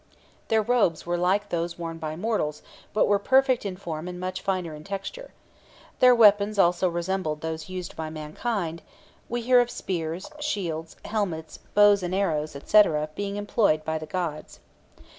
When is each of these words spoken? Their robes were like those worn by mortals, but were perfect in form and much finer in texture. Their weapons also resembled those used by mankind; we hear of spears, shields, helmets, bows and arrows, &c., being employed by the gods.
Their 0.47 0.63
robes 0.63 1.05
were 1.05 1.15
like 1.15 1.49
those 1.49 1.77
worn 1.77 1.99
by 1.99 2.15
mortals, 2.15 2.63
but 2.91 3.05
were 3.07 3.19
perfect 3.19 3.67
in 3.67 3.77
form 3.77 4.07
and 4.07 4.19
much 4.19 4.41
finer 4.41 4.73
in 4.73 4.83
texture. 4.83 5.29
Their 5.99 6.15
weapons 6.15 6.57
also 6.57 6.89
resembled 6.89 7.41
those 7.41 7.69
used 7.69 7.95
by 7.95 8.09
mankind; 8.09 8.81
we 9.29 9.43
hear 9.43 9.59
of 9.59 9.69
spears, 9.69 10.31
shields, 10.39 10.95
helmets, 11.05 11.59
bows 11.75 12.01
and 12.01 12.15
arrows, 12.15 12.57
&c., 12.65 12.83
being 13.13 13.35
employed 13.35 13.85
by 13.85 13.99
the 13.99 14.07
gods. 14.07 14.59